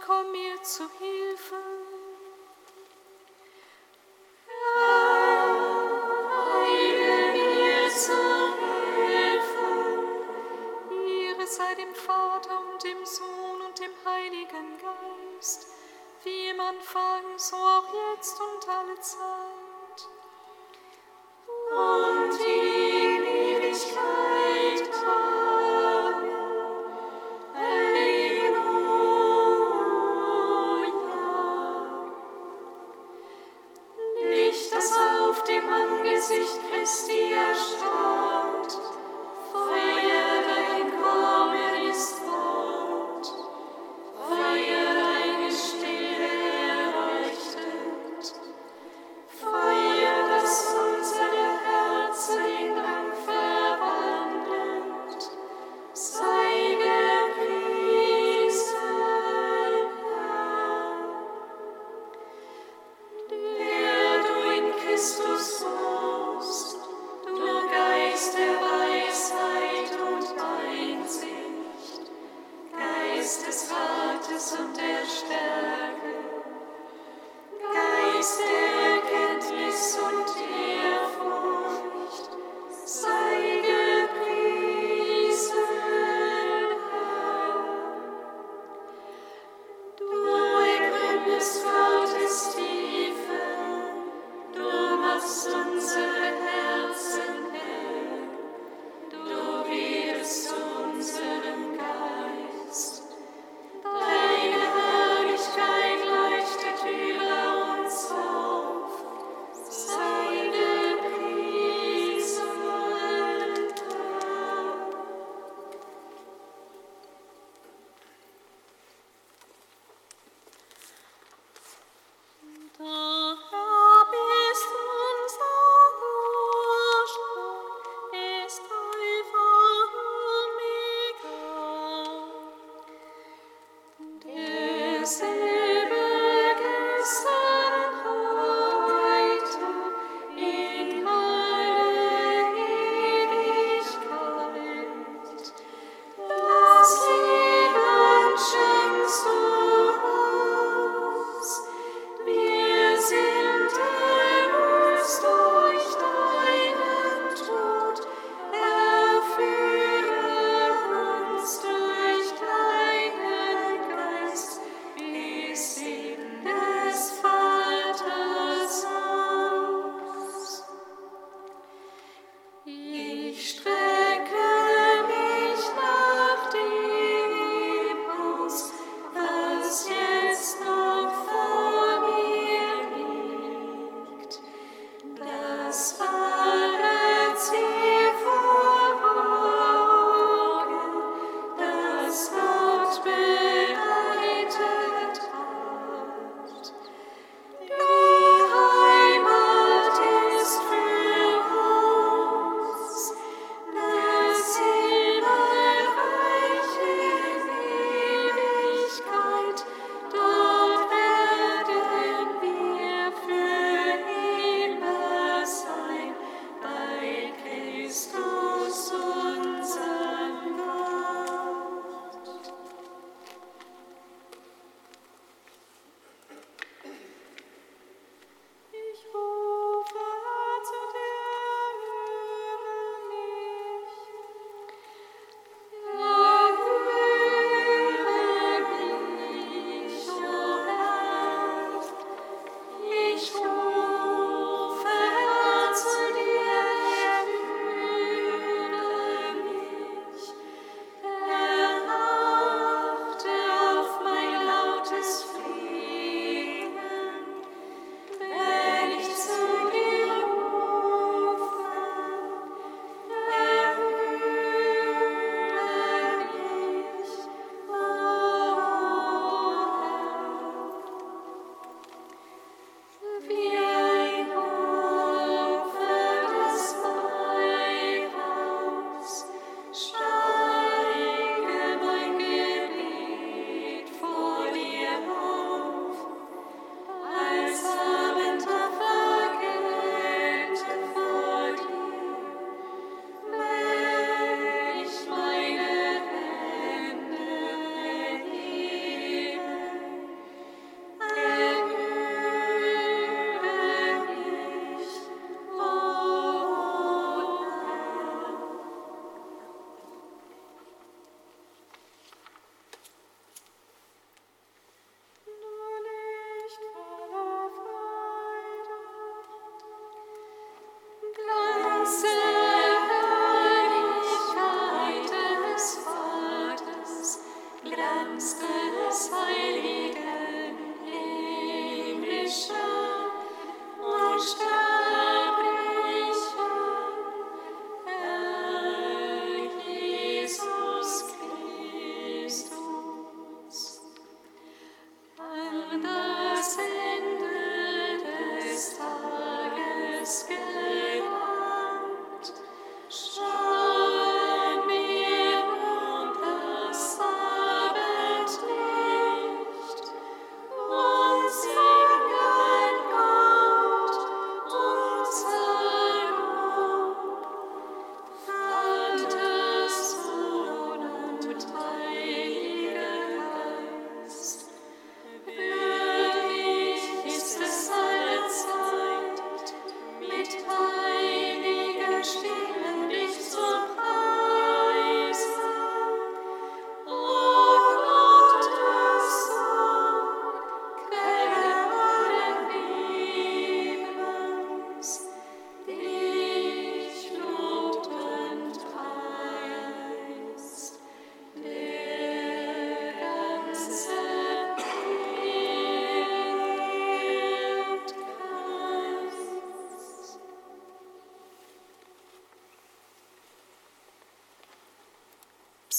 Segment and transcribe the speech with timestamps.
[0.00, 1.81] Komm mir zu Hilfe.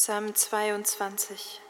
[0.05, 1.62] Psalm 22.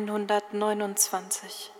[0.00, 1.75] 129.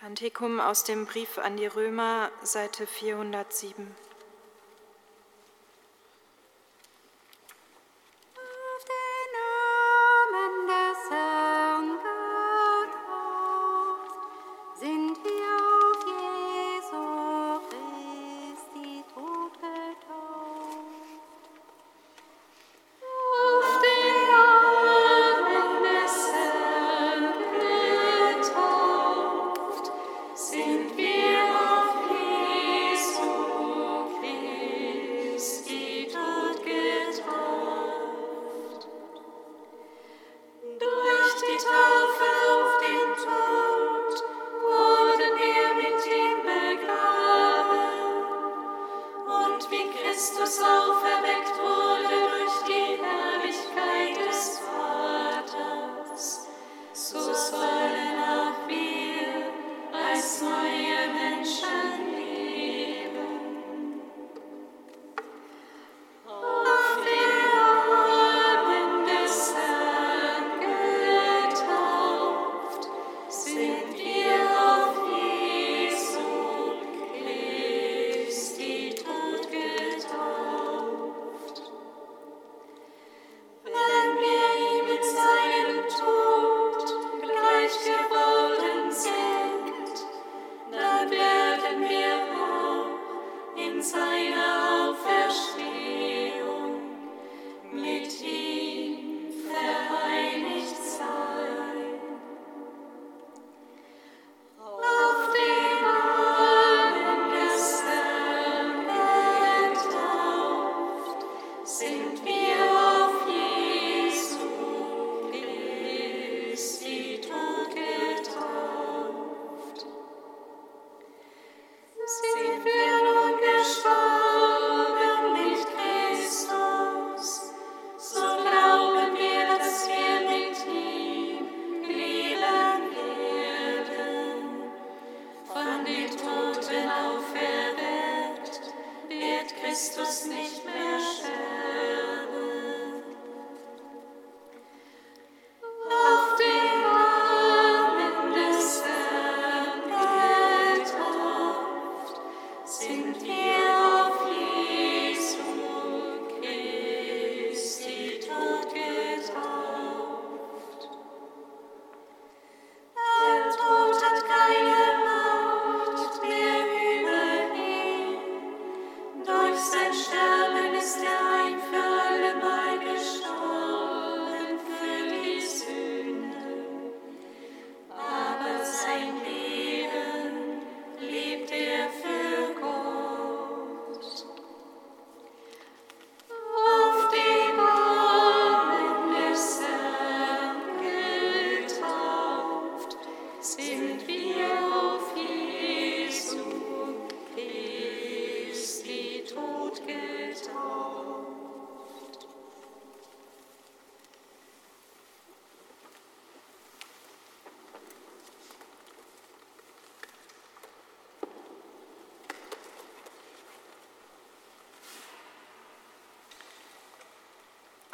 [0.00, 4.05] Kantikum aus dem Brief an die Römer, Seite 407.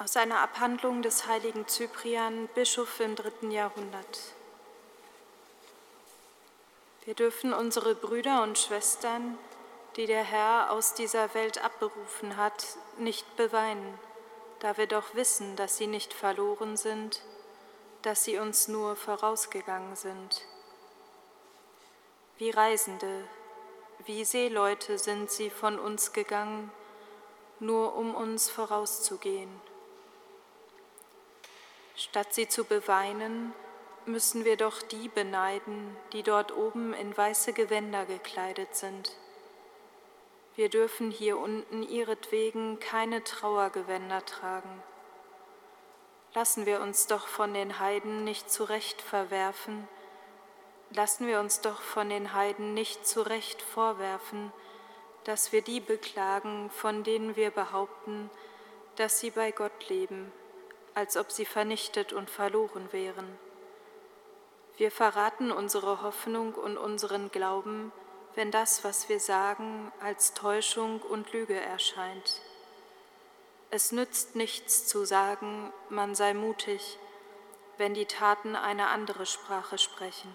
[0.03, 4.19] Aus einer Abhandlung des heiligen Cyprian, Bischof im dritten Jahrhundert.
[7.05, 9.39] Wir dürfen unsere Brüder und Schwestern,
[9.95, 12.67] die der Herr aus dieser Welt abberufen hat,
[12.99, 13.97] nicht beweinen,
[14.59, 17.23] da wir doch wissen, dass sie nicht verloren sind,
[18.03, 20.43] dass sie uns nur vorausgegangen sind.
[22.39, 23.25] Wie Reisende,
[24.05, 26.73] wie Seeleute sind sie von uns gegangen,
[27.61, 29.72] nur um uns vorauszugehen.
[32.13, 33.55] Statt sie zu beweinen,
[34.05, 39.17] müssen wir doch die beneiden, die dort oben in weiße Gewänder gekleidet sind.
[40.55, 44.83] Wir dürfen hier unten ihretwegen keine Trauergewänder tragen.
[46.35, 49.89] Lassen wir uns doch von den Heiden nicht zurecht verwerfen,
[50.91, 54.53] lassen wir uns doch von den Heiden nicht zurecht vorwerfen,
[55.25, 58.29] dass wir die beklagen, von denen wir behaupten,
[58.97, 60.31] dass sie bei Gott leben
[60.95, 63.39] als ob sie vernichtet und verloren wären.
[64.77, 67.93] Wir verraten unsere Hoffnung und unseren Glauben,
[68.35, 72.41] wenn das, was wir sagen, als Täuschung und Lüge erscheint.
[73.71, 76.99] Es nützt nichts zu sagen, man sei mutig,
[77.79, 80.35] wenn die Taten eine andere Sprache sprechen.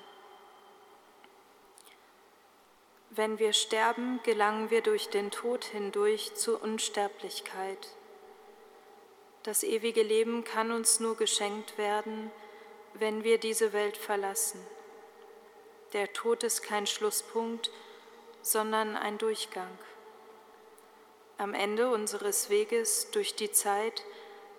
[3.09, 7.89] Wenn wir sterben, gelangen wir durch den Tod hindurch zur Unsterblichkeit.
[9.47, 12.31] Das ewige Leben kann uns nur geschenkt werden,
[12.95, 14.59] wenn wir diese Welt verlassen.
[15.93, 17.71] Der Tod ist kein Schlusspunkt,
[18.41, 19.71] sondern ein Durchgang.
[21.37, 24.03] Am Ende unseres Weges durch die Zeit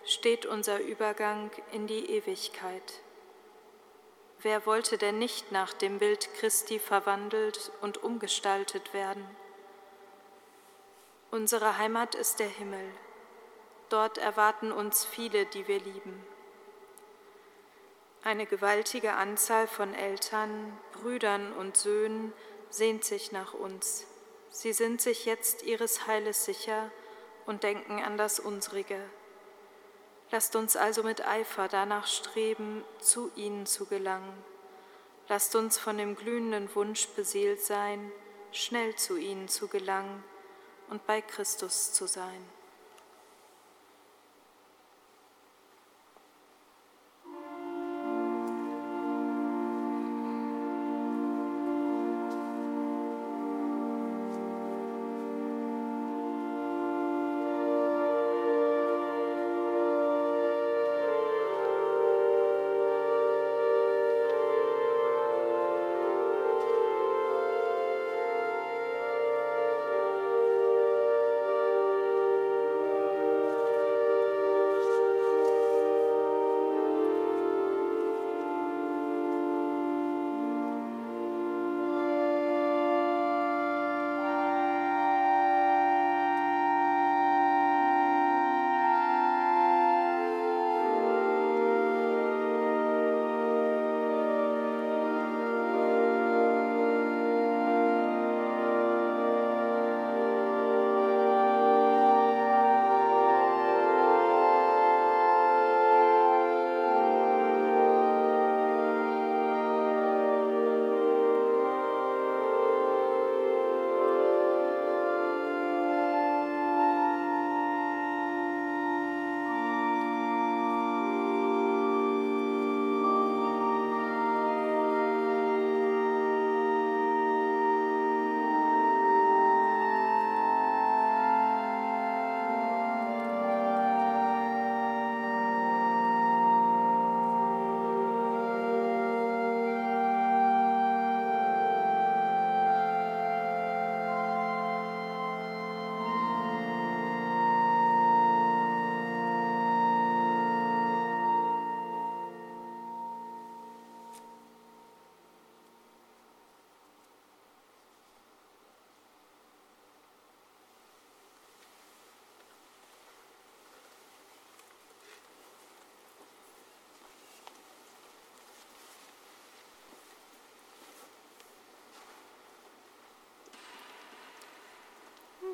[0.07, 3.03] steht unser Übergang in die Ewigkeit.
[4.41, 9.29] Wer wollte denn nicht nach dem Bild Christi verwandelt und umgestaltet werden?
[11.31, 12.91] Unsere Heimat ist der Himmel.
[13.89, 16.25] Dort erwarten uns viele, die wir lieben.
[18.23, 22.33] Eine gewaltige Anzahl von Eltern, Brüdern und Söhnen
[22.69, 24.07] sehnt sich nach uns.
[24.51, 26.91] Sie sind sich jetzt ihres Heiles sicher
[27.47, 29.01] und denken an das unsrige.
[30.31, 34.45] Lasst uns also mit Eifer danach streben, zu ihnen zu gelangen.
[35.29, 38.13] Lasst uns von dem glühenden Wunsch beseelt sein,
[38.53, 40.23] schnell zu ihnen zu gelangen
[40.91, 42.58] und bei Christus zu sein.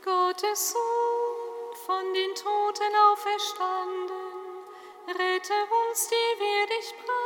[0.02, 4.64] Gottes Sohn, von den Toten auferstanden,
[5.09, 5.54] rette
[5.88, 7.23] uns, die wir dich preisen.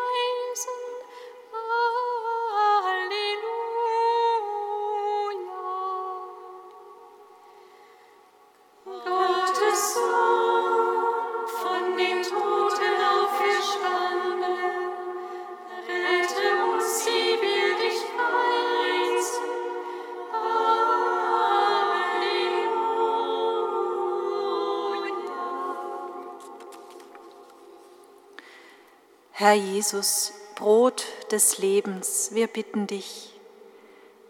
[29.49, 33.33] Herr Jesus, Brot des Lebens, wir bitten dich,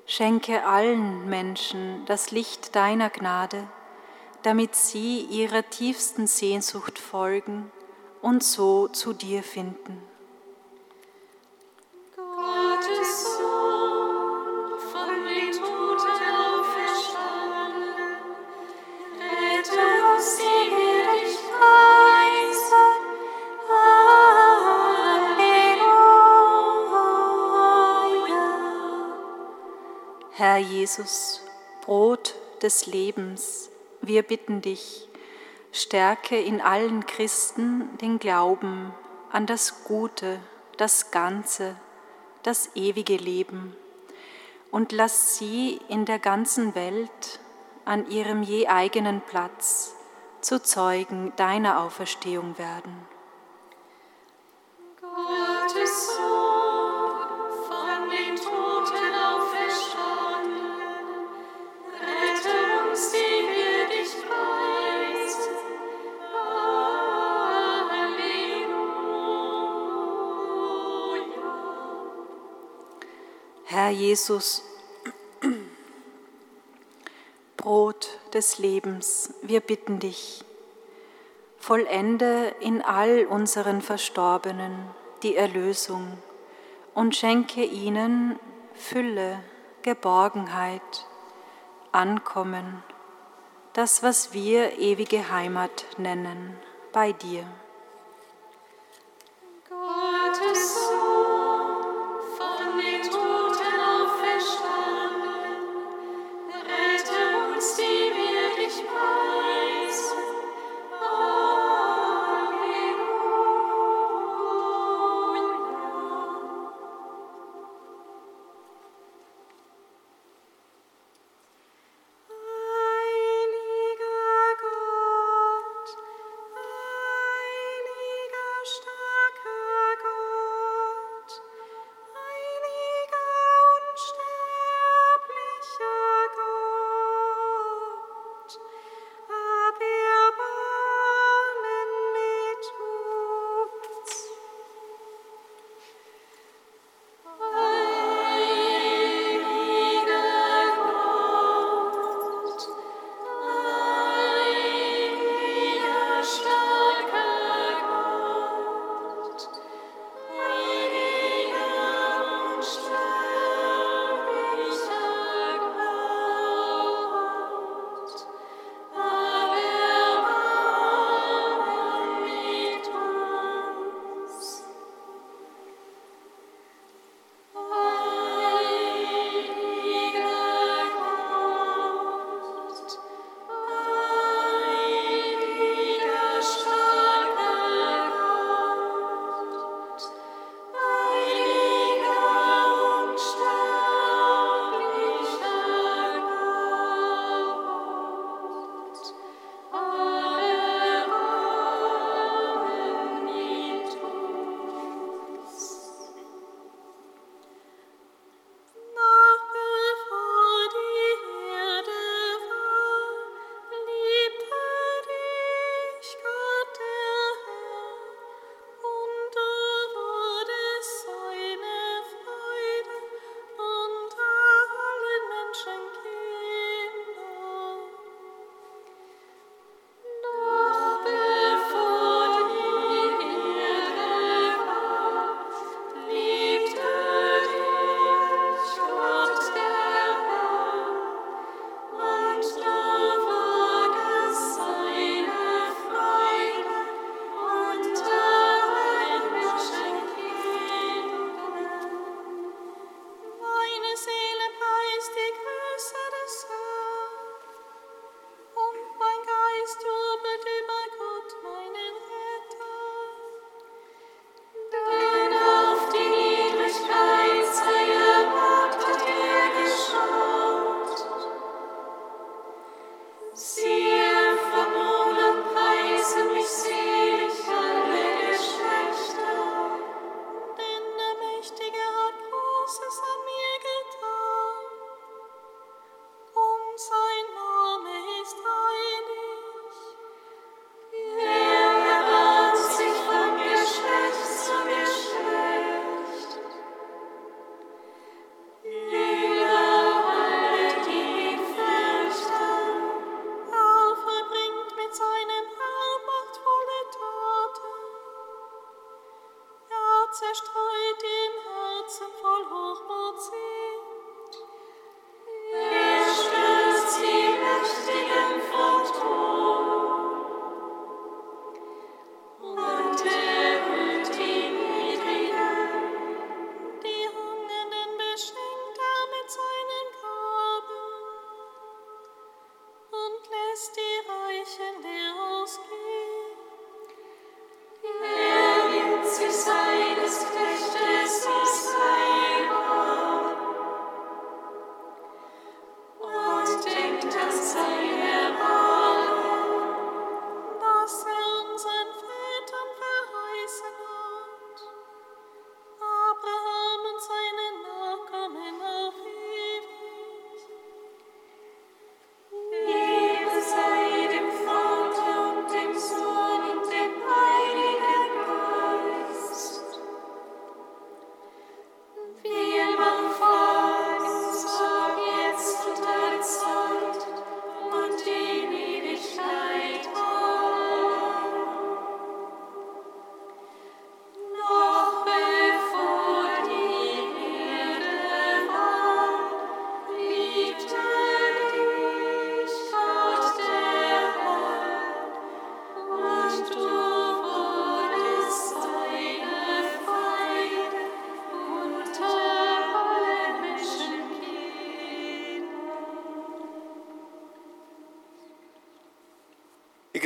[0.06, 3.66] schenke allen Menschen das Licht deiner Gnade,
[4.44, 7.72] damit sie ihrer tiefsten Sehnsucht folgen
[8.22, 10.00] und so zu dir finden.
[30.38, 31.40] Herr Jesus,
[31.80, 33.70] Brot des Lebens,
[34.02, 35.08] wir bitten dich,
[35.72, 38.94] stärke in allen Christen den Glauben
[39.32, 40.38] an das Gute,
[40.76, 41.74] das Ganze,
[42.44, 43.74] das ewige Leben
[44.70, 47.40] und lass sie in der ganzen Welt
[47.84, 49.96] an ihrem je eigenen Platz
[50.40, 52.94] zu Zeugen deiner Auferstehung werden.
[73.88, 74.62] Herr Jesus,
[77.56, 80.44] Brot des Lebens, wir bitten dich,
[81.56, 84.90] vollende in all unseren Verstorbenen
[85.22, 86.18] die Erlösung
[86.94, 88.38] und schenke ihnen
[88.74, 89.42] Fülle,
[89.80, 91.06] Geborgenheit,
[91.90, 92.82] Ankommen,
[93.72, 96.58] das, was wir ewige Heimat nennen,
[96.92, 97.46] bei dir.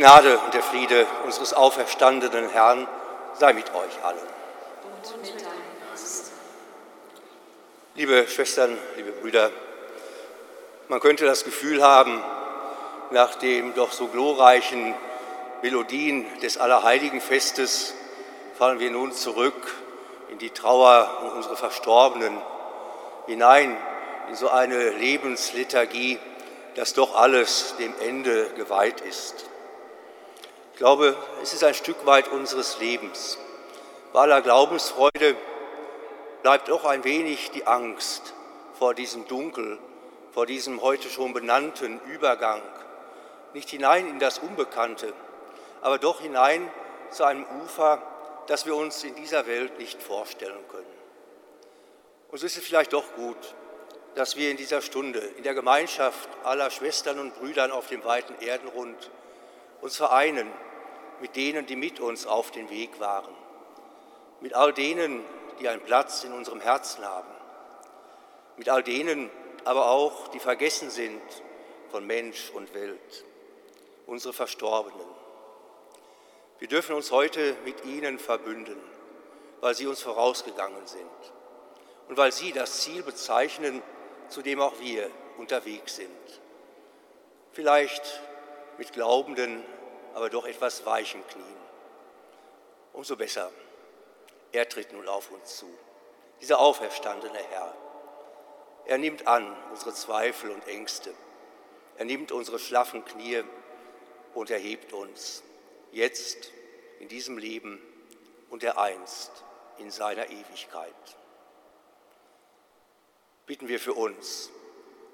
[0.03, 2.89] Gnade und der Friede unseres auferstandenen Herrn
[3.35, 4.19] sei mit euch allen.
[7.95, 9.53] Liebe Schwestern, liebe Brüder,
[10.89, 12.21] man könnte das Gefühl haben,
[13.13, 14.93] nach dem doch so glorreichen
[15.63, 17.95] Melodien des Allerheiligenfestes
[18.59, 19.73] fallen wir nun zurück
[20.31, 22.43] in die Trauer um unsere Verstorbenen,
[23.27, 23.77] hinein
[24.29, 26.19] in so eine Lebensliturgie,
[26.75, 29.47] dass doch alles dem Ende geweiht ist.
[30.83, 33.39] Ich glaube, es ist ein Stück weit unseres Lebens.
[34.13, 35.37] Bei aller Glaubensfreude
[36.43, 38.35] bleibt auch ein wenig die Angst
[38.77, 39.79] vor diesem Dunkel,
[40.33, 42.61] vor diesem heute schon benannten Übergang.
[43.55, 45.13] Nicht hinein in das Unbekannte,
[45.83, 46.69] aber doch hinein
[47.13, 48.03] zu einem Ufer,
[48.49, 50.85] das wir uns in dieser Welt nicht vorstellen können.
[52.33, 53.55] Und so ist es vielleicht doch gut,
[54.17, 58.35] dass wir in dieser Stunde in der Gemeinschaft aller Schwestern und Brüdern auf dem weiten
[58.45, 59.13] Erdenrund
[59.81, 60.51] uns vereinen
[61.23, 63.33] mit denen, die mit uns auf den Weg waren,
[64.41, 65.25] mit all denen,
[65.61, 67.31] die einen Platz in unserem Herzen haben,
[68.57, 69.31] mit all denen
[69.65, 71.23] aber auch, die vergessen sind
[71.93, 73.25] von Mensch und Welt,
[74.07, 75.07] unsere Verstorbenen.
[76.59, 78.81] Wir dürfen uns heute mit ihnen verbünden,
[79.61, 81.07] weil sie uns vorausgegangen sind
[82.09, 83.81] und weil sie das Ziel bezeichnen,
[84.29, 85.09] zu dem auch wir
[85.39, 86.11] unterwegs sind.
[87.53, 88.21] Vielleicht
[88.77, 89.63] mit glaubenden,
[90.15, 91.57] aber doch etwas weichen Knien.
[92.93, 93.51] Umso besser.
[94.53, 95.67] Er tritt nun auf uns zu,
[96.41, 97.75] dieser auferstandene Herr.
[98.85, 101.15] Er nimmt an unsere Zweifel und Ängste.
[101.97, 103.43] Er nimmt unsere schlaffen Knie
[104.35, 105.43] und erhebt uns
[105.93, 106.51] jetzt
[107.01, 107.81] in diesem Leben
[108.51, 109.31] und er einst
[109.79, 110.95] in seiner Ewigkeit.
[113.47, 114.51] Bitten wir für uns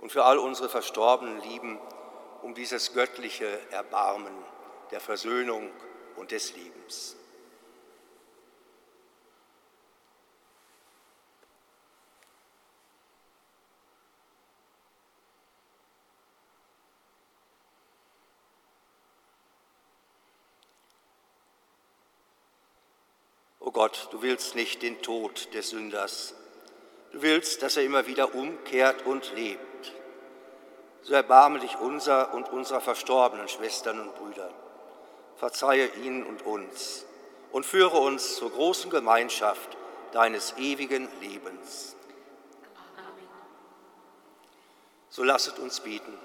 [0.01, 1.79] und für all unsere verstorbenen Lieben
[2.43, 4.35] um dieses göttliche Erbarmen
[4.91, 5.71] der Versöhnung
[6.17, 7.17] und des Lebens.
[23.79, 26.35] Gott, du willst nicht den Tod des Sünders.
[27.13, 29.93] Du willst, dass er immer wieder umkehrt und lebt.
[31.03, 34.53] So erbarme dich unser und unserer verstorbenen Schwestern und Brüder.
[35.39, 37.07] Verzeihe ihnen und uns
[37.53, 39.77] und führe uns zur großen Gemeinschaft
[40.13, 41.95] deines ewigen Lebens.
[42.97, 43.29] Amen.
[45.11, 46.19] So lasset uns beten.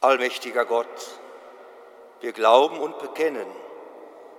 [0.00, 1.20] Allmächtiger Gott,
[2.20, 3.46] wir glauben und bekennen,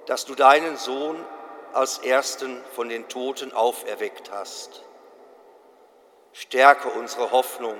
[0.07, 1.23] dass du deinen Sohn
[1.71, 4.83] als ersten von den Toten auferweckt hast.
[6.33, 7.79] Stärke unsere Hoffnung,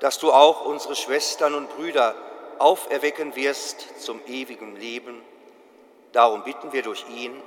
[0.00, 2.14] dass du auch unsere Schwestern und Brüder
[2.58, 5.22] auferwecken wirst zum ewigen Leben.
[6.12, 7.40] Darum bitten wir durch ihn,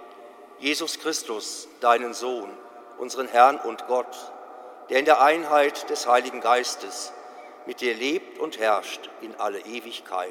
[0.59, 2.49] Jesus Christus, deinen Sohn,
[2.97, 4.15] unseren Herrn und Gott,
[4.89, 7.11] der in der Einheit des Heiligen Geistes
[7.65, 10.29] mit dir lebt und herrscht in alle Ewigkeit.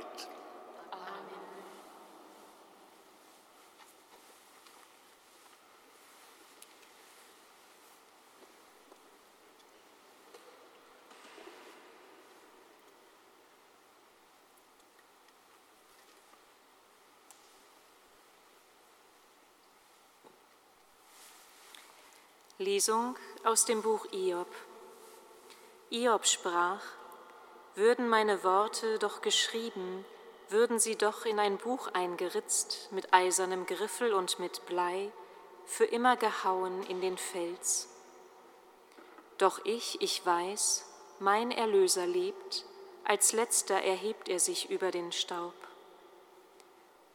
[22.63, 24.47] Lesung aus dem Buch Iob.
[25.91, 26.81] Iob sprach,
[27.75, 30.05] würden meine Worte doch geschrieben,
[30.49, 35.11] würden sie doch in ein Buch eingeritzt, mit eisernem Griffel und mit Blei,
[35.65, 37.89] für immer gehauen in den Fels.
[39.39, 40.87] Doch ich, ich weiß,
[41.19, 42.65] mein Erlöser lebt,
[43.05, 45.55] als letzter erhebt er sich über den Staub.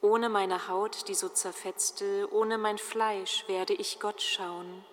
[0.01, 4.83] Ohne meine Haut, die so zerfetzte, ohne mein Fleisch werde ich Gott schauen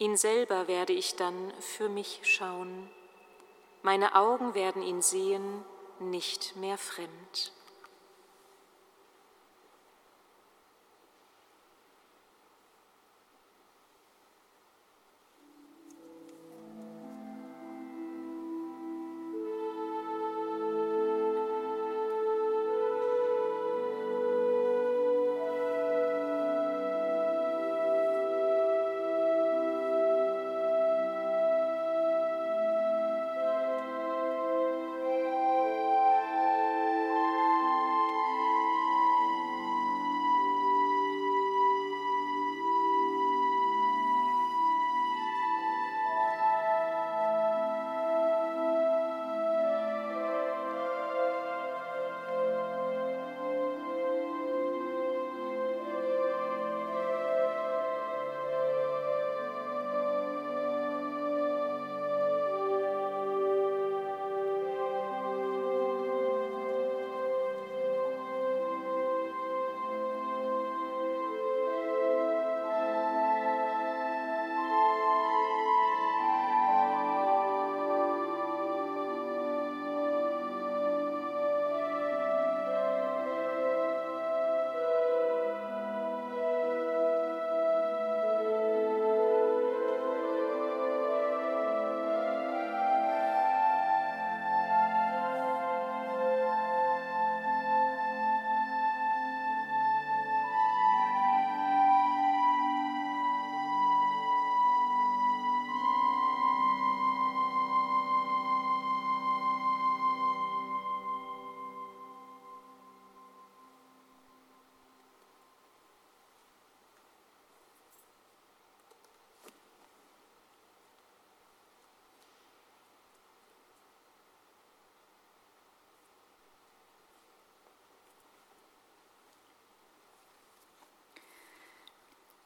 [0.00, 2.88] Ihn selber werde ich dann für mich schauen.
[3.82, 5.62] Meine Augen werden ihn sehen,
[5.98, 7.52] nicht mehr fremd.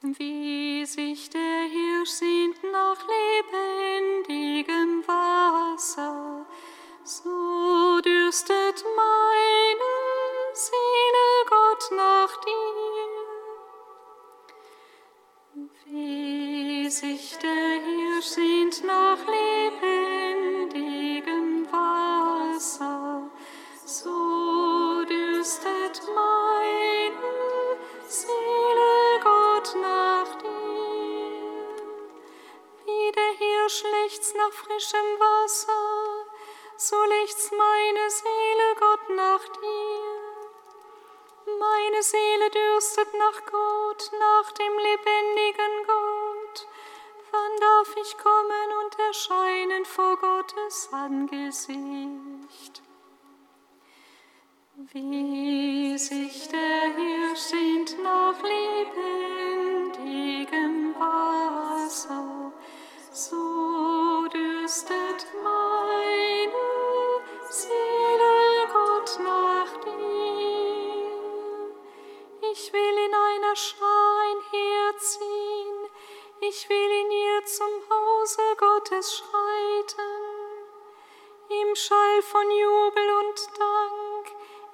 [0.07, 2.99] Wie sich der Hirsch sehnt nach
[4.29, 6.14] lebendigem Wasser,
[42.11, 46.69] Seele dürstet nach Gott, nach dem lebendigen Gott.
[47.33, 52.83] Wann darf ich kommen und erscheinen vor Gottes Angesicht?
[54.93, 58.37] Wie sich der Hirsch sehnt nach
[59.95, 62.53] lebendigem Wasser,
[63.13, 65.74] so dürstet meine
[73.55, 75.89] in einer Schar einherziehen,
[76.41, 80.03] ich will in ihr zum Hause Gottes schreiten,
[81.51, 84.27] im Schall von Jubel und Dank,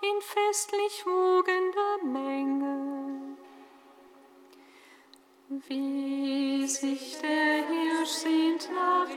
[0.03, 3.37] in festlich wogender Menge.
[5.69, 9.09] Wie sich der Hirsch sehnt nach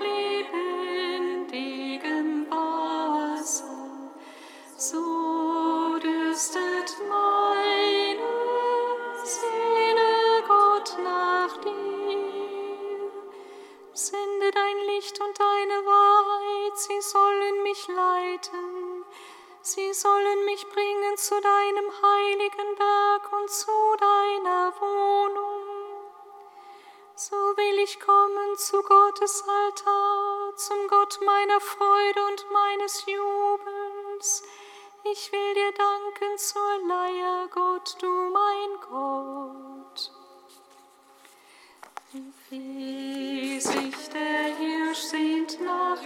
[1.47, 3.87] lebendigem Wasser,
[4.77, 8.02] so dürstet meine
[14.13, 19.05] Sende dein Licht und deine Wahrheit, sie sollen mich leiten.
[19.63, 25.65] Sie sollen mich bringen zu deinem heiligen Berg und zu deiner Wohnung.
[27.15, 34.43] So will ich kommen zu Gottes Altar, zum Gott meiner Freude und meines Jubels.
[35.05, 40.22] Ich will dir danken zur Leier, Gott, du mein Gott.
[42.13, 45.97] Wie sich der Hirsch sehnt nach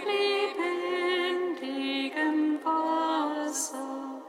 [1.58, 4.22] lebendigem Wasser,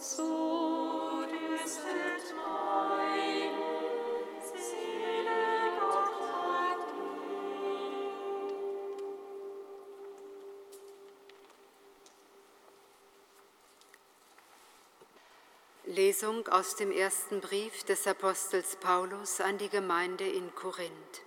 [0.00, 3.51] so dürstet meine
[15.92, 21.20] Lesung aus dem ersten Brief des Apostels Paulus an die Gemeinde in Korinth.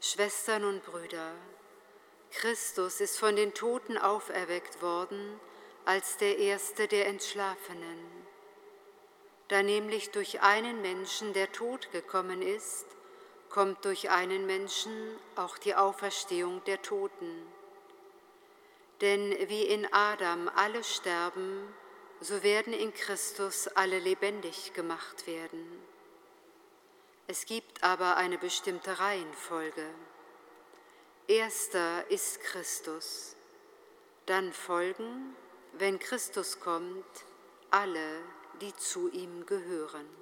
[0.00, 1.32] Schwestern und Brüder,
[2.32, 5.38] Christus ist von den Toten auferweckt worden
[5.84, 8.00] als der Erste der Entschlafenen.
[9.46, 12.86] Da nämlich durch einen Menschen der Tod gekommen ist,
[13.48, 14.92] kommt durch einen Menschen
[15.36, 17.46] auch die Auferstehung der Toten.
[19.00, 21.72] Denn wie in Adam alle sterben,
[22.20, 25.66] so werden in Christus alle lebendig gemacht werden.
[27.26, 29.86] Es gibt aber eine bestimmte Reihenfolge.
[31.26, 33.36] Erster ist Christus,
[34.26, 35.34] dann folgen,
[35.74, 37.04] wenn Christus kommt,
[37.70, 38.22] alle,
[38.60, 40.19] die zu ihm gehören.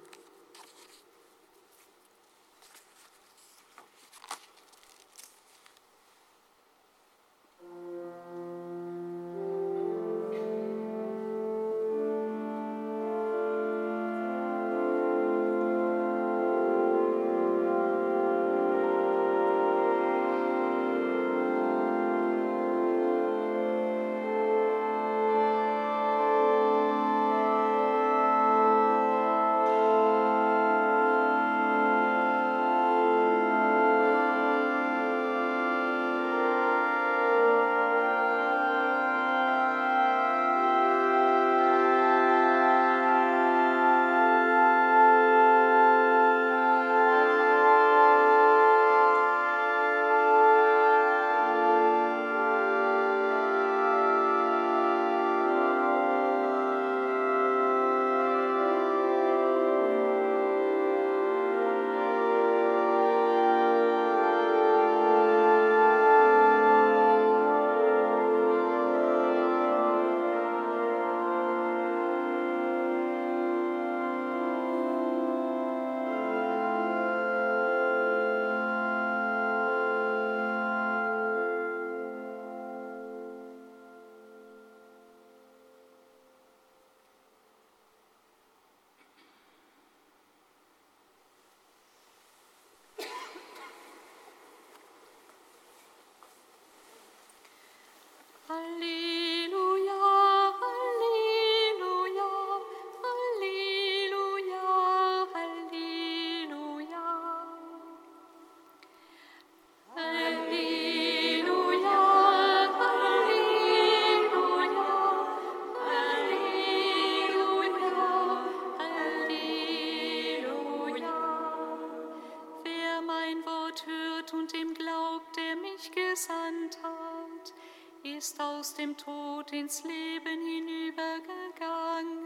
[129.59, 132.17] Ins Leben hinübergegangen.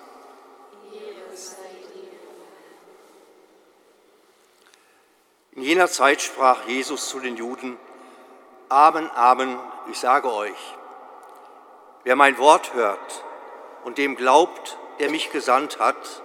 [5.55, 7.77] In jener Zeit sprach Jesus zu den Juden,
[8.69, 9.59] Amen, Amen,
[9.91, 10.77] ich sage euch,
[12.05, 13.25] wer mein Wort hört
[13.83, 16.23] und dem glaubt, der mich gesandt hat,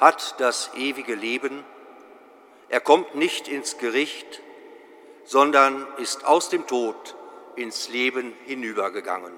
[0.00, 1.62] hat das ewige Leben.
[2.70, 4.40] Er kommt nicht ins Gericht,
[5.24, 7.16] sondern ist aus dem Tod
[7.56, 9.34] ins Leben hinübergegangen.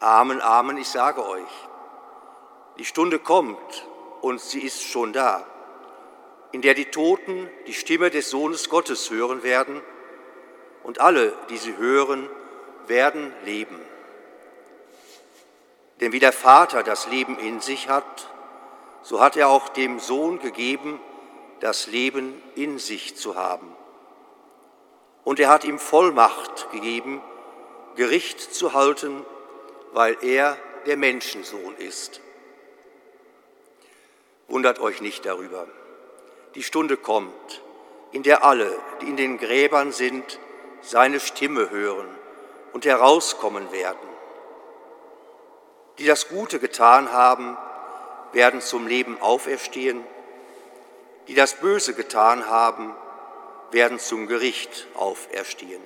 [0.00, 1.68] Amen, Amen, ich sage euch,
[2.78, 3.86] die Stunde kommt
[4.22, 5.46] und sie ist schon da
[6.52, 9.82] in der die Toten die Stimme des Sohnes Gottes hören werden,
[10.82, 12.28] und alle, die sie hören,
[12.86, 13.78] werden leben.
[16.00, 18.28] Denn wie der Vater das Leben in sich hat,
[19.02, 21.00] so hat er auch dem Sohn gegeben,
[21.60, 23.74] das Leben in sich zu haben.
[25.24, 27.22] Und er hat ihm Vollmacht gegeben,
[27.94, 29.24] Gericht zu halten,
[29.92, 32.20] weil er der Menschensohn ist.
[34.48, 35.68] Wundert euch nicht darüber
[36.54, 37.62] die Stunde kommt,
[38.12, 40.38] in der alle, die in den Gräbern sind,
[40.82, 42.08] seine Stimme hören
[42.72, 44.08] und herauskommen werden.
[45.98, 47.56] Die das Gute getan haben,
[48.32, 50.04] werden zum Leben auferstehen,
[51.28, 52.94] die das Böse getan haben,
[53.70, 55.82] werden zum Gericht auferstehen.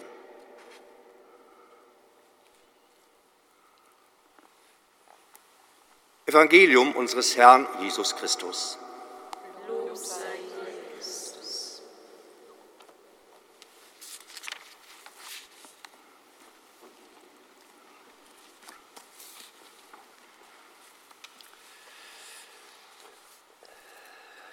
[6.26, 8.78] Evangelium unseres Herrn Jesus Christus.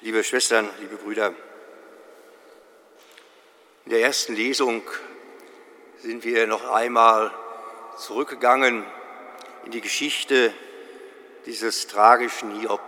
[0.03, 1.33] Liebe Schwestern, liebe Brüder,
[3.85, 4.81] in der ersten Lesung
[5.99, 7.31] sind wir noch einmal
[7.95, 8.85] zurückgegangen
[9.63, 10.53] in die Geschichte
[11.45, 12.81] dieses tragischen Hiob,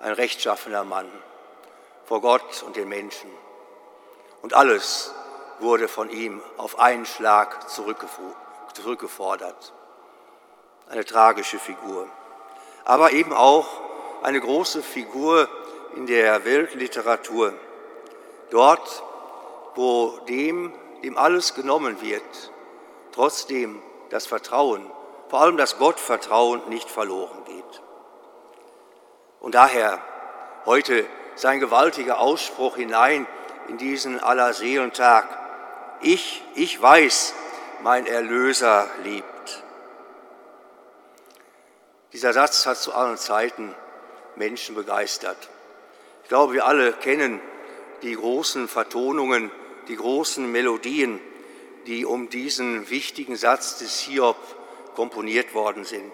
[0.00, 1.12] ein rechtschaffener Mann
[2.06, 3.28] vor Gott und den Menschen.
[4.40, 5.12] Und alles
[5.58, 9.74] wurde von ihm auf einen Schlag zurückgefordert.
[10.88, 12.08] Eine tragische Figur,
[12.86, 13.68] aber eben auch
[14.22, 15.50] eine große Figur
[15.96, 17.54] in der Weltliteratur.
[18.50, 19.02] Dort,
[19.74, 20.72] wo dem,
[21.02, 22.22] dem alles genommen wird,
[23.12, 24.88] trotzdem das Vertrauen,
[25.28, 27.82] vor allem das Gottvertrauen nicht verloren geht.
[29.40, 29.98] Und daher
[30.66, 33.26] heute sein gewaltiger Ausspruch hinein
[33.68, 35.26] in diesen Allerseelentag.
[36.02, 37.34] Ich, ich weiß,
[37.82, 39.64] mein Erlöser lebt.
[42.12, 43.74] Dieser Satz hat zu allen Zeiten
[44.36, 45.48] Menschen begeistert.
[46.26, 47.40] Ich glaube, wir alle kennen
[48.02, 49.48] die großen Vertonungen,
[49.86, 51.20] die großen Melodien,
[51.86, 54.36] die um diesen wichtigen Satz des Hiob
[54.96, 56.12] komponiert worden sind.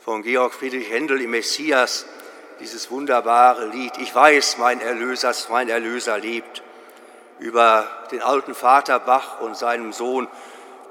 [0.00, 2.06] Von Georg Friedrich Händel im Messias,
[2.58, 6.64] dieses wunderbare Lied, Ich weiß, mein Erlöser, mein Erlöser lebt,
[7.38, 10.26] über den alten Vater Bach und seinem Sohn,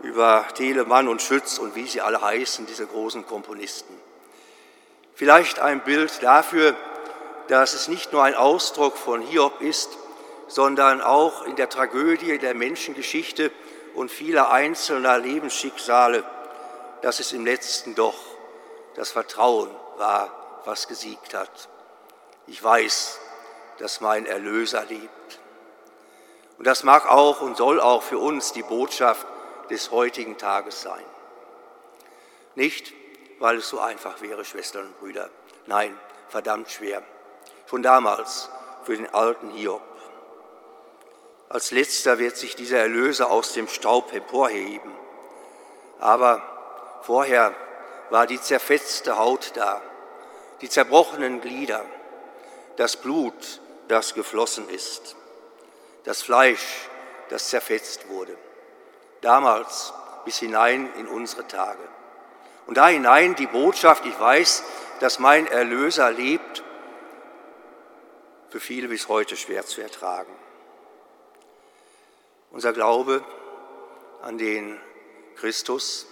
[0.02, 3.94] über Telemann und Schütz und wie sie alle heißen, diese großen Komponisten.
[5.14, 6.74] Vielleicht ein Bild dafür,
[7.52, 9.98] dass es nicht nur ein Ausdruck von Hiob ist,
[10.48, 13.52] sondern auch in der Tragödie der Menschengeschichte
[13.94, 16.24] und vieler einzelner Lebensschicksale,
[17.02, 18.16] dass es im letzten doch
[18.96, 21.68] das Vertrauen war, was gesiegt hat.
[22.48, 23.20] Ich weiß,
[23.80, 25.40] dass mein Erlöser lebt.
[26.58, 29.28] Und das mag auch und soll auch für uns die Botschaft
[29.70, 31.04] des heutigen Tages sein.
[32.56, 32.94] Nicht,
[33.40, 35.30] weil es so einfach wäre, Schwestern und Brüder.
[35.66, 36.00] Nein,
[36.30, 37.04] verdammt schwer
[37.72, 38.50] von damals
[38.84, 39.82] für den alten Hiob.
[41.48, 44.92] Als letzter wird sich dieser Erlöser aus dem Staub emporheben.
[45.98, 46.42] Aber
[47.04, 47.54] vorher
[48.10, 49.82] war die zerfetzte Haut da,
[50.60, 51.86] die zerbrochenen Glieder,
[52.76, 55.16] das Blut, das geflossen ist,
[56.04, 56.90] das Fleisch,
[57.30, 58.36] das zerfetzt wurde.
[59.22, 59.94] Damals
[60.26, 61.88] bis hinein in unsere Tage.
[62.68, 64.62] Und da hinein die Botschaft, ich weiß,
[65.00, 66.64] dass mein Erlöser lebt
[68.52, 70.34] für viele bis heute schwer zu ertragen.
[72.52, 73.24] Unser Glaube
[74.22, 74.80] an den
[75.38, 76.06] Christus,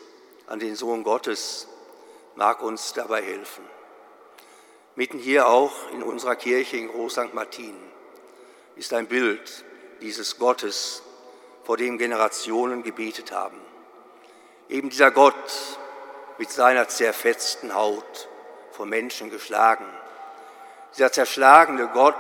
[0.48, 1.68] an den Sohn Gottes,
[2.36, 3.64] mag uns dabei helfen.
[4.96, 7.34] Mitten hier auch in unserer Kirche in Groß St.
[7.34, 7.76] Martin
[8.78, 9.66] ist ein Bild
[10.02, 11.04] dieses Gottes,
[11.66, 13.60] vor dem Generationen gebetet haben.
[14.70, 15.36] Eben dieser Gott
[16.38, 18.30] mit seiner zerfetzten Haut
[18.72, 19.86] von Menschen geschlagen.
[20.96, 22.16] Dieser zerschlagene Gott,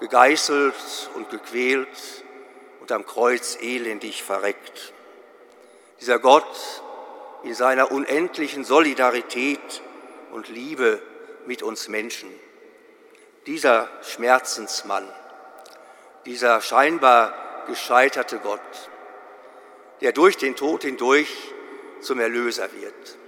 [0.00, 2.24] gegeißelt und gequält
[2.80, 4.92] und am Kreuz elendig verreckt.
[6.00, 6.82] Dieser Gott
[7.44, 9.82] in seiner unendlichen Solidarität
[10.32, 11.00] und Liebe
[11.46, 12.28] mit uns Menschen.
[13.46, 15.08] Dieser Schmerzensmann,
[16.26, 17.34] dieser scheinbar
[17.66, 18.60] gescheiterte Gott,
[20.00, 21.52] der durch den Tod hindurch
[22.00, 23.18] zum Erlöser wird.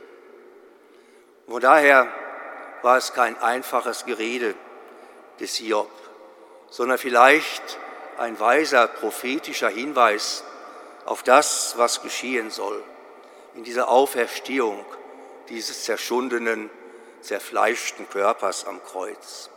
[1.47, 2.13] Von daher
[2.83, 4.55] war es kein einfaches Gerede
[5.41, 5.91] des Hiob,
[6.71, 7.79] sondern vielleicht
[8.19, 10.45] ein weiser prophetischer Hinweis
[11.05, 12.83] auf das, was geschehen soll
[13.57, 14.85] in dieser Auferstehung
[15.49, 16.71] dieses zerschundenen,
[17.21, 19.51] zerfleischten Körpers am Kreuz.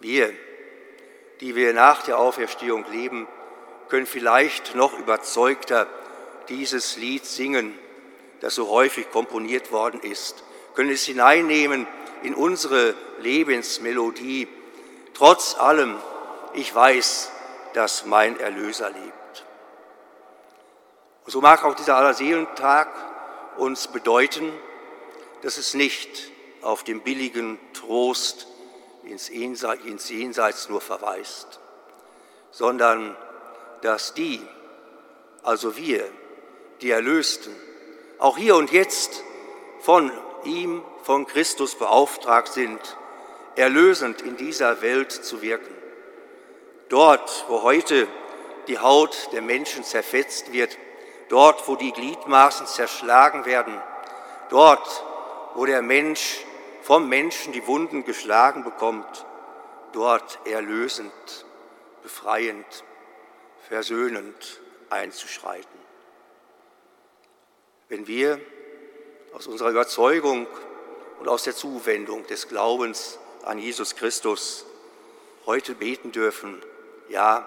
[0.00, 0.32] Wir,
[1.40, 3.28] die wir nach der Auferstehung leben,
[3.88, 5.86] können vielleicht noch überzeugter
[6.48, 7.78] dieses Lied singen,
[8.40, 10.42] das so häufig komponiert worden ist,
[10.76, 11.86] können es hineinnehmen
[12.22, 14.46] in unsere Lebensmelodie.
[15.14, 15.96] Trotz allem,
[16.52, 17.32] ich weiß,
[17.72, 19.44] dass mein Erlöser lebt.
[21.24, 22.88] Und so mag auch dieser Allerseelentag
[23.56, 24.52] uns bedeuten,
[25.42, 28.46] dass es nicht auf den billigen Trost
[29.02, 31.58] ins Jenseits nur verweist,
[32.50, 33.16] sondern
[33.80, 34.40] dass die,
[35.42, 36.06] also wir,
[36.82, 37.54] die Erlösten,
[38.18, 39.22] auch hier und jetzt
[39.80, 40.10] von
[40.46, 42.80] ihm, von Christus beauftragt sind,
[43.56, 45.74] erlösend in dieser Welt zu wirken.
[46.88, 48.06] Dort, wo heute
[48.68, 50.78] die Haut der Menschen zerfetzt wird,
[51.28, 53.80] dort, wo die Gliedmaßen zerschlagen werden,
[54.50, 55.04] dort,
[55.54, 56.44] wo der Mensch
[56.82, 59.26] vom Menschen die Wunden geschlagen bekommt,
[59.92, 61.12] dort erlösend,
[62.02, 62.84] befreiend,
[63.68, 65.80] versöhnend einzuschreiten.
[67.88, 68.40] Wenn wir
[69.36, 70.46] aus unserer Überzeugung
[71.20, 74.64] und aus der Zuwendung des Glaubens an Jesus Christus
[75.44, 76.62] heute beten dürfen,
[77.10, 77.46] ja,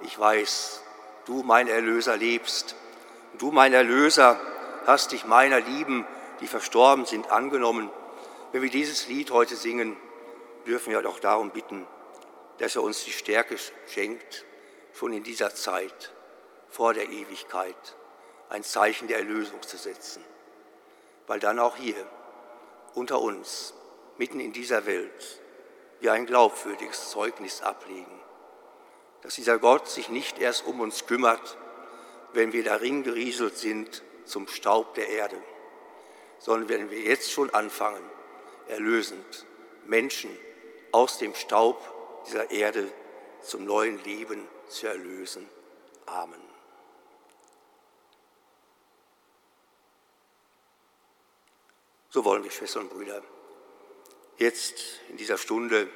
[0.00, 0.82] ich weiß,
[1.26, 2.74] du mein Erlöser lebst,
[3.38, 4.40] du mein Erlöser
[4.86, 6.04] hast dich meiner Lieben,
[6.40, 7.90] die verstorben sind, angenommen.
[8.50, 9.96] Wenn wir dieses Lied heute singen,
[10.66, 11.86] dürfen wir doch darum bitten,
[12.58, 13.56] dass er uns die Stärke
[13.86, 14.44] schenkt,
[14.94, 16.10] schon in dieser Zeit
[16.68, 17.76] vor der Ewigkeit
[18.48, 20.24] ein Zeichen der Erlösung zu setzen,
[21.30, 21.94] weil dann auch hier
[22.94, 23.72] unter uns,
[24.18, 25.40] mitten in dieser Welt,
[26.00, 28.20] wir ein glaubwürdiges Zeugnis ablegen,
[29.22, 31.56] dass dieser Gott sich nicht erst um uns kümmert,
[32.32, 35.36] wenn wir darin gerieselt sind zum Staub der Erde,
[36.40, 38.02] sondern wenn wir jetzt schon anfangen,
[38.66, 39.46] erlösend
[39.86, 40.36] Menschen
[40.90, 42.90] aus dem Staub dieser Erde
[43.40, 45.48] zum neuen Leben zu erlösen.
[46.06, 46.49] Amen.
[52.12, 53.22] So wollen wir, Schwestern und Brüder,
[54.36, 55.88] jetzt in dieser Stunde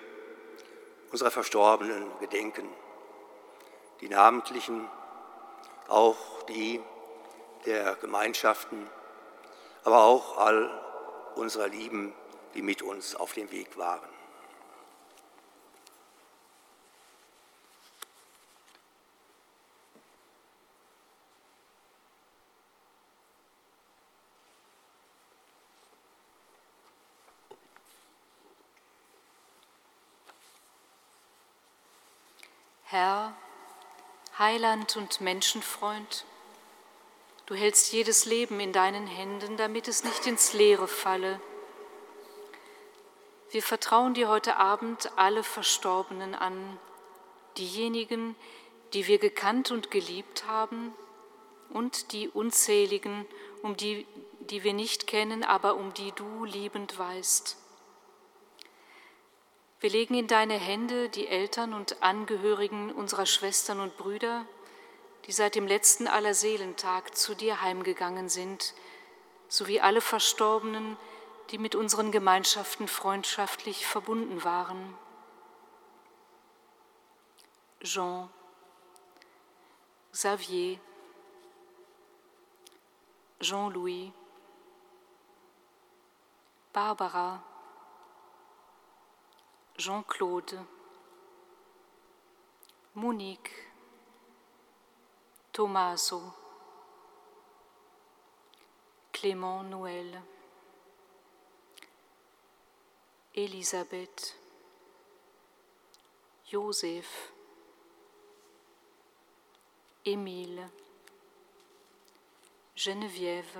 [1.10, 2.68] unserer Verstorbenen gedenken,
[4.00, 4.88] die namentlichen,
[5.88, 6.80] auch die
[7.66, 8.88] der Gemeinschaften,
[9.82, 10.70] aber auch all
[11.34, 12.14] unserer Lieben,
[12.54, 14.14] die mit uns auf dem Weg waren.
[32.94, 33.34] Herr,
[34.54, 36.24] Heiland und Menschenfreund,
[37.46, 41.40] du hältst jedes Leben in deinen Händen, damit es nicht ins Leere falle.
[43.50, 46.78] Wir vertrauen dir heute Abend alle Verstorbenen an,
[47.58, 48.36] diejenigen,
[48.92, 50.94] die wir gekannt und geliebt haben
[51.70, 53.26] und die unzähligen,
[53.62, 54.06] um die,
[54.38, 57.56] die wir nicht kennen, aber um die du liebend weißt.
[59.84, 64.46] Wir legen in deine Hände die Eltern und Angehörigen unserer Schwestern und Brüder,
[65.26, 68.72] die seit dem letzten Allerseelentag zu dir heimgegangen sind,
[69.46, 70.96] sowie alle Verstorbenen,
[71.50, 74.96] die mit unseren Gemeinschaften freundschaftlich verbunden waren.
[77.82, 78.30] Jean,
[80.12, 80.78] Xavier,
[83.38, 84.12] Jean-Louis,
[86.72, 87.42] Barbara,
[89.76, 90.56] Jean-Claude,
[92.94, 93.50] Monique,
[95.52, 96.22] Tommaso,
[99.12, 100.22] Clément Noël,
[103.34, 104.38] Elisabeth,
[106.46, 107.32] Josef,
[110.04, 110.68] Emile,
[112.76, 113.58] Geneviève,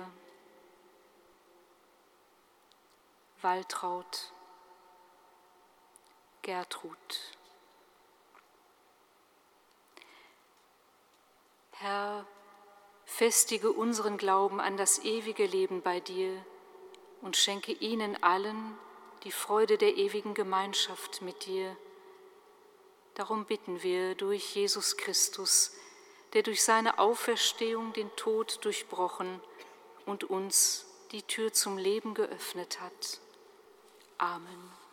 [3.43, 4.34] Waltraud,
[6.45, 6.95] Gertrud.
[11.71, 12.27] Herr,
[13.03, 16.45] festige unseren Glauben an das ewige Leben bei dir
[17.21, 18.77] und schenke ihnen allen
[19.23, 21.75] die Freude der ewigen Gemeinschaft mit dir.
[23.15, 25.71] Darum bitten wir durch Jesus Christus,
[26.33, 29.41] der durch seine Auferstehung den Tod durchbrochen
[30.05, 33.19] und uns die Tür zum Leben geöffnet hat.
[34.19, 34.84] Amen.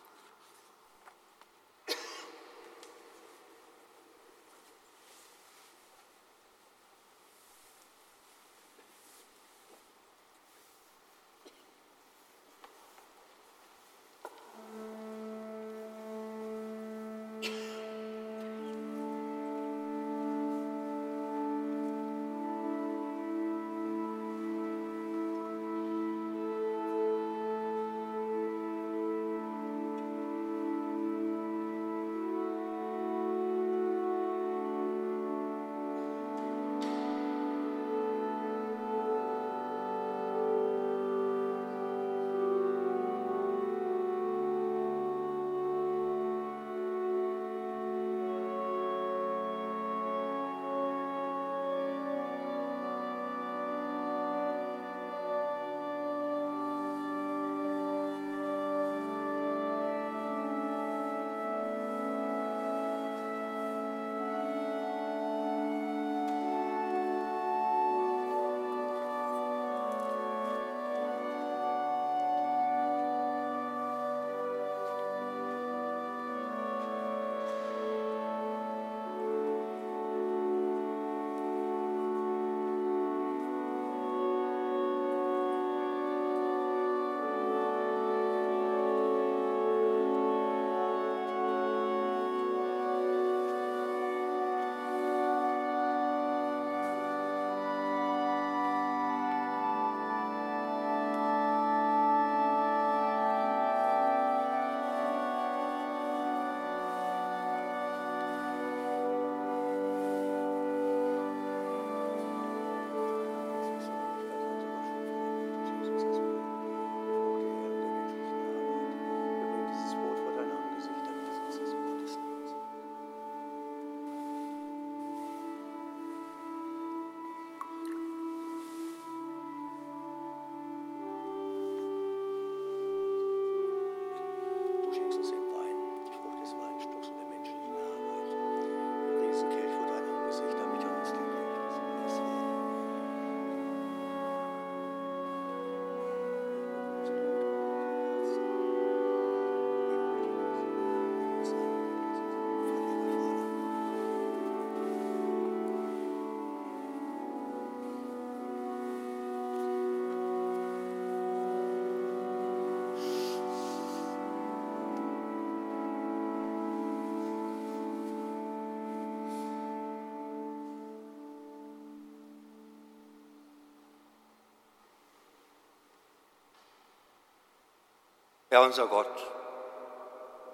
[178.53, 179.07] Herr unser Gott,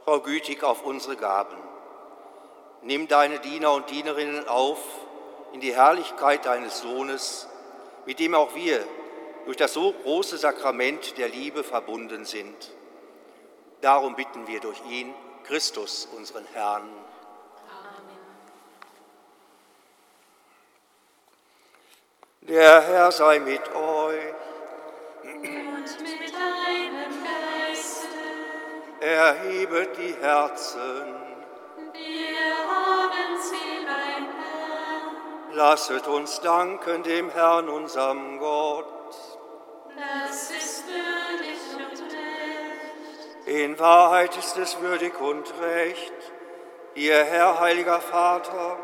[0.06, 1.58] schau gütig auf unsere Gaben.
[2.82, 4.80] Nimm deine Diener und Dienerinnen auf
[5.52, 7.50] in die Herrlichkeit deines Sohnes,
[8.06, 8.82] mit dem auch wir
[9.44, 12.72] durch das so große Sakrament der Liebe verbunden sind.
[13.82, 16.84] Darum bitten wir durch ihn, Christus, unseren Herrn.
[17.68, 18.18] Amen.
[22.44, 24.36] Der Herr sei mit euch.
[29.02, 31.16] Erhebet die Herzen.
[31.94, 35.56] Wir haben sie beim Herrn.
[35.56, 38.86] Lasset uns danken dem Herrn, unserem Gott.
[39.96, 43.48] Das ist würdig und recht.
[43.48, 46.14] In Wahrheit ist es würdig und recht,
[46.96, 48.78] dir, Herr, heiliger Vater,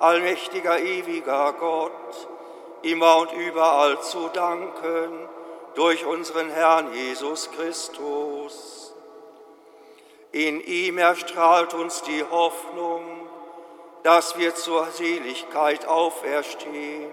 [0.00, 2.28] allmächtiger, ewiger Gott,
[2.82, 5.28] immer und überall zu danken
[5.74, 8.81] durch unseren Herrn Jesus Christus
[10.32, 13.28] in ihm erstrahlt uns die Hoffnung,
[14.02, 17.12] dass wir zur Seligkeit auferstehen.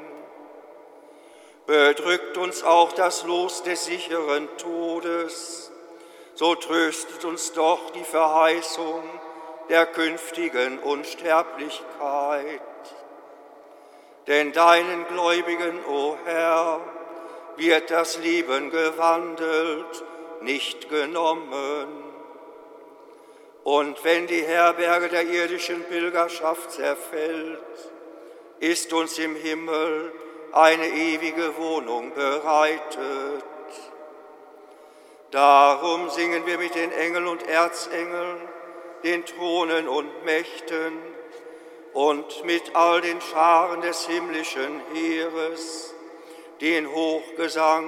[1.68, 5.72] Bedrückt uns auch das Los des sicheren Todes,
[6.34, 9.04] so tröstet uns doch die Verheißung
[9.68, 12.62] der künftigen Unsterblichkeit.
[14.28, 16.80] Denn deinen Gläubigen, o Herr,
[17.58, 20.04] wird das Leben gewandelt,
[20.42, 22.09] nicht genommen.
[23.64, 27.60] Und wenn die Herberge der irdischen Pilgerschaft zerfällt,
[28.60, 30.12] ist uns im Himmel
[30.52, 33.44] eine ewige Wohnung bereitet.
[35.32, 38.42] Darum singen wir mit den Engeln und Erzengeln,
[39.04, 40.98] den Thronen und Mächten
[41.94, 45.94] und mit all den Scharen des himmlischen Heeres
[46.62, 47.86] den Hochgesang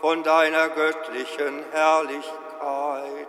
[0.00, 3.28] von deiner göttlichen Herrlichkeit.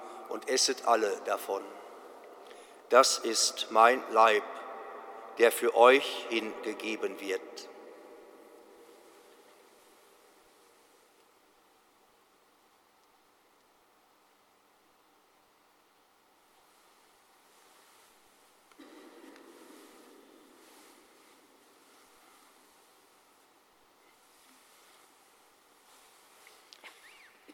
[0.31, 1.61] und esset alle davon.
[2.89, 4.43] Das ist mein Leib,
[5.37, 7.41] der für euch hingegeben wird.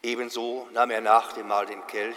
[0.02, 2.16] Ebenso nahm er nach dem Mahl den Kelch,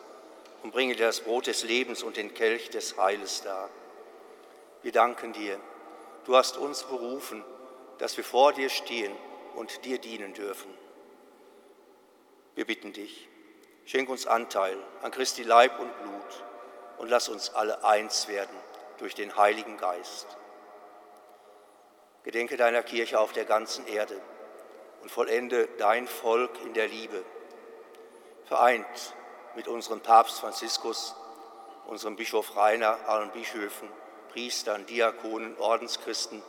[0.63, 3.69] und bringe dir das Brot des Lebens und den Kelch des Heiles dar.
[4.81, 5.59] Wir danken dir.
[6.25, 7.43] Du hast uns berufen,
[7.97, 9.15] dass wir vor dir stehen
[9.55, 10.71] und dir dienen dürfen.
[12.55, 13.27] Wir bitten dich,
[13.85, 16.43] schenk uns Anteil an Christi Leib und Blut
[16.97, 18.55] und lass uns alle eins werden
[18.97, 20.27] durch den Heiligen Geist.
[22.23, 24.19] Gedenke deiner Kirche auf der ganzen Erde
[25.01, 27.23] und vollende dein Volk in der Liebe,
[28.45, 29.15] vereint
[29.55, 31.15] mit unserem Papst Franziskus,
[31.87, 33.89] unserem Bischof Rainer, allen Bischöfen,
[34.31, 36.41] Priestern, Diakonen, Ordenschristen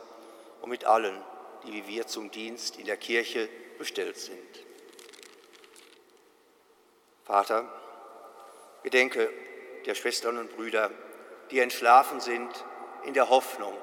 [0.61, 1.21] und mit allen,
[1.65, 4.39] die wie wir zum Dienst in der Kirche bestellt sind.
[7.25, 7.65] Vater,
[8.83, 9.29] gedenke
[9.85, 10.91] der Schwestern und Brüder,
[11.51, 12.51] die entschlafen sind,
[13.03, 13.73] in der Hoffnung,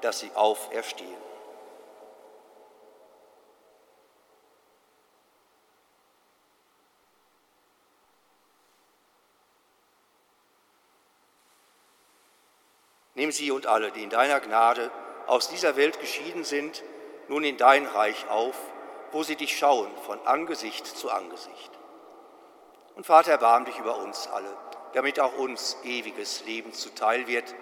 [0.00, 1.23] dass sie auferstehen.
[13.34, 14.90] Sie und alle, die in deiner Gnade
[15.26, 16.82] aus dieser Welt geschieden sind,
[17.28, 18.56] nun in dein Reich auf,
[19.12, 21.70] wo sie dich schauen von Angesicht zu Angesicht.
[22.96, 24.56] Und Vater, erbarm dich über uns alle,
[24.92, 27.54] damit auch uns ewiges Leben zuteil wird,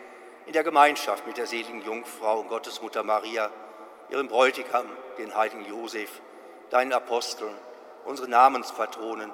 [0.47, 3.51] in der Gemeinschaft mit der seligen Jungfrau und Gottesmutter Maria,
[4.11, 4.87] ihrem Bräutigam,
[5.19, 6.21] den heiligen Josef,
[6.71, 7.55] deinen Aposteln,
[8.05, 9.31] unseren Namenspatronen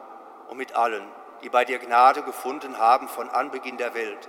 [0.51, 1.05] und mit allen,
[1.43, 4.29] die bei dir Gnade gefunden haben von Anbeginn der Welt,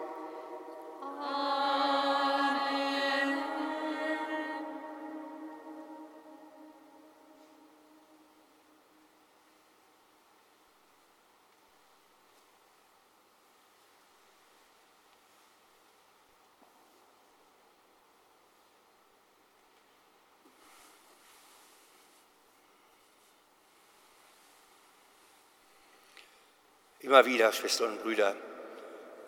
[27.11, 28.37] Immer wieder, Schwestern und Brüder,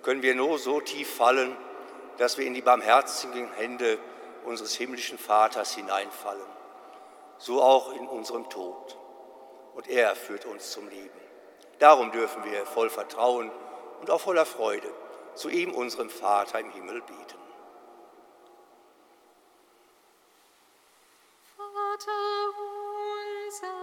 [0.03, 1.53] können wir nur so tief fallen,
[2.17, 3.99] dass wir in die barmherzigen Hände
[4.45, 6.47] unseres himmlischen Vaters hineinfallen.
[7.39, 8.97] So auch in unserem Tod.
[9.75, 11.19] Und er führt uns zum Leben.
[11.79, 13.51] Darum dürfen wir voll Vertrauen
[13.99, 14.89] und auch voller Freude
[15.35, 17.37] zu ihm, unserem Vater im Himmel, beten.
[23.61, 23.82] Ja,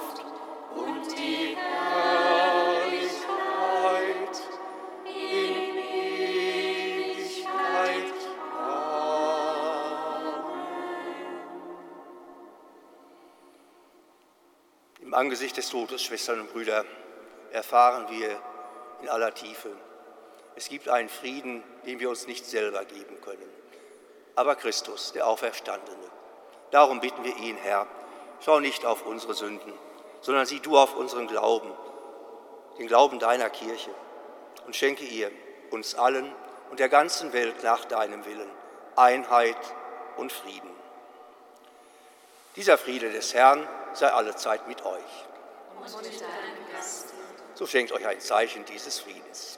[15.21, 16.83] Im Angesicht des Todes, Schwestern und Brüder,
[17.51, 18.41] erfahren wir
[19.03, 19.69] in aller Tiefe,
[20.55, 23.47] es gibt einen Frieden, den wir uns nicht selber geben können.
[24.33, 26.09] Aber Christus, der Auferstandene.
[26.71, 27.85] Darum bitten wir ihn, Herr,
[28.43, 29.71] schau nicht auf unsere Sünden,
[30.21, 31.71] sondern sieh du auf unseren Glauben,
[32.79, 33.91] den Glauben deiner Kirche
[34.65, 35.29] und schenke ihr,
[35.69, 36.33] uns allen
[36.71, 38.49] und der ganzen Welt nach deinem Willen,
[38.95, 39.75] Einheit
[40.17, 40.80] und Frieden.
[42.55, 45.25] Dieser Friede des Herrn sei alle Zeit mit euch.
[47.53, 49.57] So schenkt euch ein Zeichen dieses Friedens.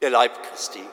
[0.00, 0.84] Der Leib Christi.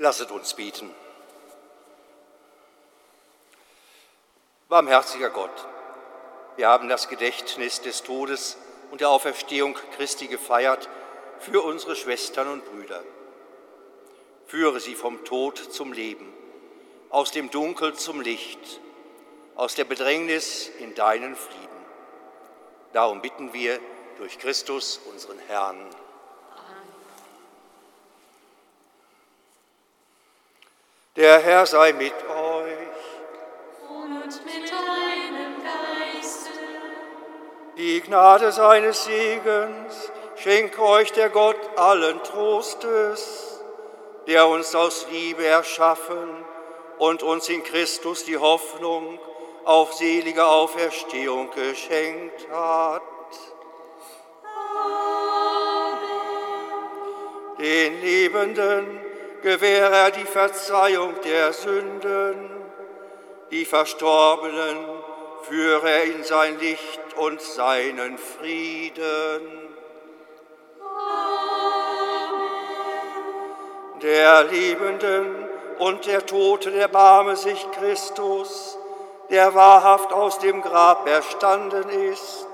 [0.00, 0.94] Lasset uns bieten.
[4.68, 5.66] Barmherziger Gott,
[6.54, 8.58] wir haben das Gedächtnis des Todes
[8.92, 10.88] und der Auferstehung Christi gefeiert
[11.40, 13.02] für unsere Schwestern und Brüder.
[14.46, 16.32] Führe sie vom Tod zum Leben,
[17.10, 18.80] aus dem Dunkel zum Licht,
[19.56, 21.84] aus der Bedrängnis in deinen Frieden.
[22.92, 23.80] Darum bitten wir
[24.18, 25.76] durch Christus, unseren Herrn.
[31.18, 32.78] Der Herr sei mit euch.
[33.88, 36.50] Und mit deinem Geiste.
[37.76, 43.60] Die Gnade seines Segens schenke euch der Gott allen Trostes,
[44.28, 46.44] der uns aus Liebe erschaffen
[46.98, 49.18] und uns in Christus die Hoffnung
[49.64, 53.02] auf selige Auferstehung geschenkt hat.
[54.44, 55.98] Amen.
[57.58, 59.07] Den Lebenden
[59.42, 62.50] gewähre die Verzeihung der Sünden,
[63.50, 64.76] die Verstorbenen
[65.42, 69.68] führe er in sein Licht und seinen Frieden.
[74.02, 75.48] Der Lebenden
[75.78, 78.78] und der Toten erbarme sich Christus,
[79.30, 82.46] der wahrhaft aus dem Grab erstanden ist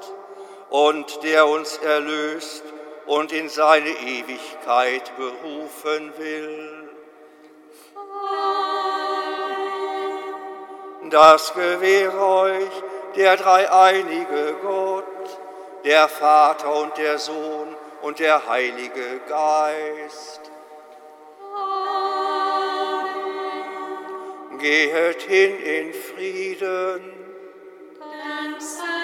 [0.70, 2.73] und der uns erlöst
[3.06, 6.88] und in seine Ewigkeit berufen will.
[11.10, 12.82] Das gewähre euch
[13.14, 15.04] der dreieinige Gott,
[15.84, 20.40] der Vater und der Sohn und der Heilige Geist.
[24.58, 27.12] Gehet hin in Frieden.
[28.00, 29.03] Dank sei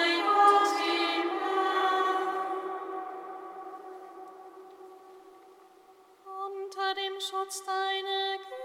[7.21, 8.60] Schutz deiner Güte